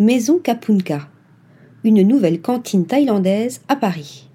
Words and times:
Maison 0.00 0.40
Kapunka, 0.40 1.08
une 1.84 2.02
nouvelle 2.02 2.40
cantine 2.40 2.84
thaïlandaise 2.84 3.60
à 3.68 3.76
Paris. 3.76 4.28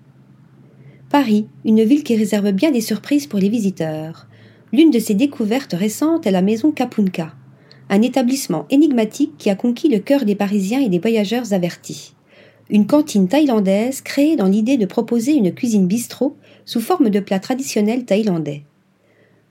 Paris, 1.10 1.48
une 1.66 1.84
ville 1.84 2.06
qui 2.06 2.16
réserve 2.16 2.54
bien 2.54 2.72
des 2.72 2.80
surprises 2.80 3.28
pour 3.28 3.40
les 3.40 3.50
visiteurs. 3.50 4.28
L'une 4.72 4.90
de 4.90 5.00
ses 5.00 5.16
découvertes 5.16 5.74
récentes 5.74 6.26
est 6.26 6.32
la 6.32 6.42
Maison 6.42 6.72
Kapunka, 6.72 7.34
un 7.90 8.02
établissement 8.02 8.68
énigmatique 8.70 9.34
qui 9.38 9.50
a 9.50 9.56
conquis 9.56 9.90
le 9.90 10.00
cœur 10.00 10.24
des 10.24 10.36
Parisiens 10.36 10.80
et 10.80 10.88
des 10.88 11.00
voyageurs 11.00 11.52
avertis. 11.52 12.14
Une 12.70 12.88
cantine 12.88 13.28
thaïlandaise 13.28 14.00
créée 14.00 14.38
dans 14.38 14.48
l'idée 14.48 14.78
de 14.78 14.86
proposer 14.86 15.34
une 15.34 15.54
cuisine 15.54 15.88
bistrot 15.88 16.38
sous 16.64 16.80
forme 16.80 17.10
de 17.10 17.20
plats 17.20 17.40
traditionnels 17.40 18.06
thaïlandais. 18.06 18.64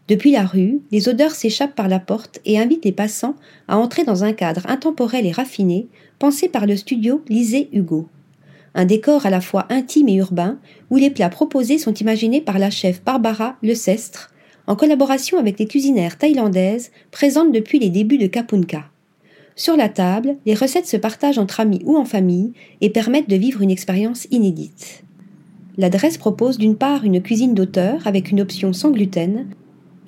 Depuis 0.09 0.33
la 0.33 0.47
rue, 0.47 0.81
les 0.91 1.11
odeurs 1.11 1.35
s'échappent 1.35 1.75
par 1.75 1.87
la 1.87 2.01
porte 2.01 2.41
et 2.47 2.59
invitent 2.59 2.87
les 2.87 2.93
passants 2.93 3.37
à 3.69 3.77
entrer 3.77 4.05
dans 4.05 4.25
un 4.25 4.33
cadre 4.33 4.63
intemporel 4.67 5.27
et 5.27 5.33
raffiné, 5.33 5.87
pensé 6.19 6.49
par 6.49 6.67
le 6.67 6.77
studio 6.77 7.23
Lisée 7.29 7.69
Hugo. 7.73 8.09
Un 8.75 8.87
décor 8.87 9.27
à 9.27 9.31
la 9.31 9.43
fois 9.43 9.67
intime 9.69 10.09
et 10.09 10.15
urbain, 10.15 10.59
où 10.89 10.97
les 10.97 11.11
plats 11.11 11.29
proposés 11.29 11.77
sont 11.77 11.93
imaginés 11.93 12.41
par 12.41 12.59
la 12.59 12.71
chef 12.71 13.05
Barbara 13.05 13.57
Lecestre, 13.63 14.31
en 14.67 14.77
collaboration 14.77 15.39
avec 15.39 15.59
les 15.59 15.67
cuisinières 15.67 16.17
thaïlandaises 16.17 16.91
présentes 17.11 17.53
depuis 17.53 17.79
les 17.79 17.91
débuts 17.91 18.19
de 18.19 18.27
Kapunka. 18.27 18.85
Sur 19.57 19.77
la 19.77 19.91
table, 19.91 20.37
les 20.47 20.55
recettes 20.55 20.87
se 20.87 20.97
partagent 20.97 21.39
entre 21.39 21.61
amis 21.61 21.83
ou 21.85 21.97
en 21.99 22.05
famille 22.07 22.53
et 22.81 22.91
permettent 22.91 23.29
de 23.29 23.37
vivre 23.37 23.61
une 23.61 23.71
expérience 23.71 24.27
inédite. 24.31 25.03
L'adresse 25.77 26.17
propose 26.17 26.57
d'une 26.57 26.77
part 26.77 27.05
une 27.05 27.21
cuisine 27.21 27.55
d'auteur 27.55 28.07
avec 28.07 28.31
une 28.31 28.41
option 28.41 28.73
sans 28.73 28.91
gluten, 28.91 29.47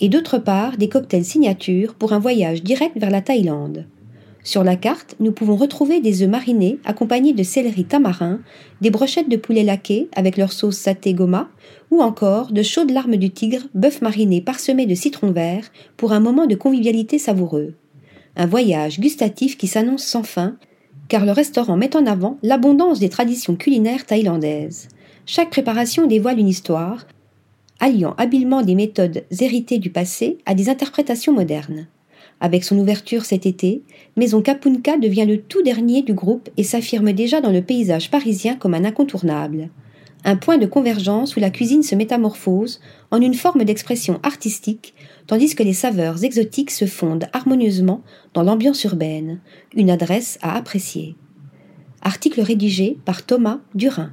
et 0.00 0.08
d'autre 0.08 0.38
part 0.38 0.76
des 0.76 0.88
cocktails 0.88 1.24
signature 1.24 1.94
pour 1.94 2.12
un 2.12 2.18
voyage 2.18 2.62
direct 2.62 2.98
vers 2.98 3.10
la 3.10 3.20
Thaïlande. 3.20 3.86
Sur 4.42 4.64
la 4.64 4.76
carte, 4.76 5.16
nous 5.20 5.32
pouvons 5.32 5.56
retrouver 5.56 6.00
des 6.00 6.22
œufs 6.22 6.28
marinés 6.28 6.78
accompagnés 6.86 7.34
de 7.34 7.42
céleri 7.42 7.84
tamarin, 7.84 8.40
des 8.80 8.88
brochettes 8.90 9.28
de 9.28 9.36
poulet 9.36 9.62
laqué 9.62 10.08
avec 10.16 10.38
leur 10.38 10.52
sauce 10.52 10.78
saté 10.78 11.12
goma, 11.12 11.50
ou 11.90 12.00
encore 12.00 12.50
de 12.50 12.62
chaudes 12.62 12.90
larmes 12.90 13.16
du 13.16 13.30
tigre, 13.30 13.66
bœuf 13.74 14.00
mariné 14.00 14.40
parsemé 14.40 14.86
de 14.86 14.94
citron 14.94 15.30
vert 15.30 15.70
pour 15.98 16.12
un 16.12 16.20
moment 16.20 16.46
de 16.46 16.54
convivialité 16.54 17.18
savoureux. 17.18 17.74
Un 18.36 18.46
voyage 18.46 18.98
gustatif 18.98 19.58
qui 19.58 19.66
s'annonce 19.66 20.04
sans 20.04 20.22
fin, 20.22 20.56
car 21.08 21.26
le 21.26 21.32
restaurant 21.32 21.76
met 21.76 21.94
en 21.94 22.06
avant 22.06 22.38
l'abondance 22.42 23.00
des 23.00 23.08
traditions 23.10 23.56
culinaires 23.56 24.06
thaïlandaises. 24.06 24.88
Chaque 25.26 25.50
préparation 25.50 26.06
dévoile 26.06 26.38
une 26.38 26.48
histoire, 26.48 27.06
alliant 27.80 28.14
habilement 28.18 28.62
des 28.62 28.74
méthodes 28.74 29.24
héritées 29.40 29.78
du 29.78 29.90
passé 29.90 30.38
à 30.46 30.54
des 30.54 30.68
interprétations 30.68 31.32
modernes. 31.32 31.88
Avec 32.40 32.64
son 32.64 32.78
ouverture 32.78 33.24
cet 33.24 33.44
été, 33.44 33.82
Maison 34.16 34.40
Kapunka 34.40 34.96
devient 34.96 35.26
le 35.26 35.42
tout 35.42 35.62
dernier 35.62 36.02
du 36.02 36.14
groupe 36.14 36.48
et 36.56 36.62
s'affirme 36.62 37.12
déjà 37.12 37.40
dans 37.40 37.52
le 37.52 37.62
paysage 37.62 38.10
parisien 38.10 38.56
comme 38.56 38.74
un 38.74 38.84
incontournable. 38.84 39.68
Un 40.24 40.36
point 40.36 40.58
de 40.58 40.66
convergence 40.66 41.36
où 41.36 41.40
la 41.40 41.50
cuisine 41.50 41.82
se 41.82 41.94
métamorphose 41.94 42.80
en 43.10 43.20
une 43.20 43.34
forme 43.34 43.64
d'expression 43.64 44.20
artistique, 44.22 44.94
tandis 45.26 45.54
que 45.54 45.62
les 45.62 45.72
saveurs 45.72 46.24
exotiques 46.24 46.70
se 46.70 46.86
fondent 46.86 47.28
harmonieusement 47.32 48.02
dans 48.34 48.42
l'ambiance 48.42 48.84
urbaine. 48.84 49.40
Une 49.74 49.90
adresse 49.90 50.38
à 50.42 50.56
apprécier. 50.56 51.16
Article 52.02 52.40
rédigé 52.40 52.98
par 53.04 53.24
Thomas 53.24 53.60
Durin. 53.74 54.12